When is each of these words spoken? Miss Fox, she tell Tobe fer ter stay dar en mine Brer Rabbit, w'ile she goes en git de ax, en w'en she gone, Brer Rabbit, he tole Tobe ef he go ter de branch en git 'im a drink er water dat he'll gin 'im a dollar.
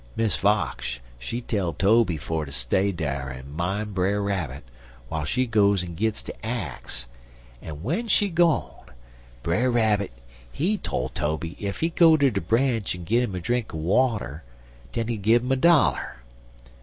Miss 0.15 0.35
Fox, 0.35 0.97
she 1.19 1.41
tell 1.41 1.73
Tobe 1.73 2.17
fer 2.17 2.45
ter 2.47 2.51
stay 2.51 2.91
dar 2.91 3.29
en 3.29 3.51
mine 3.55 3.91
Brer 3.93 4.19
Rabbit, 4.19 4.63
w'ile 5.11 5.25
she 5.27 5.45
goes 5.45 5.83
en 5.83 5.93
git 5.93 6.23
de 6.25 6.43
ax, 6.43 7.05
en 7.61 7.75
w'en 7.83 8.07
she 8.07 8.27
gone, 8.29 8.87
Brer 9.43 9.69
Rabbit, 9.69 10.11
he 10.51 10.79
tole 10.79 11.09
Tobe 11.09 11.55
ef 11.61 11.81
he 11.81 11.89
go 11.89 12.17
ter 12.17 12.31
de 12.31 12.41
branch 12.41 12.95
en 12.95 13.03
git 13.03 13.21
'im 13.25 13.35
a 13.35 13.39
drink 13.39 13.75
er 13.75 13.77
water 13.77 14.43
dat 14.91 15.07
he'll 15.07 15.21
gin 15.21 15.41
'im 15.41 15.51
a 15.51 15.55
dollar. 15.55 16.15